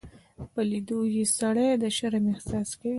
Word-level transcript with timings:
په 0.53 0.61
لیدو 0.69 0.99
یې 1.15 1.23
سړی 1.37 1.69
د 1.81 1.85
شرم 1.97 2.23
احساس 2.33 2.69
کوي. 2.79 2.89